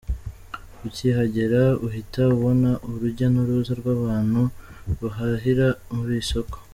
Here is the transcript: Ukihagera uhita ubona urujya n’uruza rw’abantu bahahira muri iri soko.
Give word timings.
Ukihagera 0.87 1.61
uhita 1.85 2.21
ubona 2.35 2.69
urujya 2.91 3.27
n’uruza 3.33 3.71
rw’abantu 3.79 4.41
bahahira 4.99 5.67
muri 5.97 6.13
iri 6.17 6.25
soko. 6.31 6.57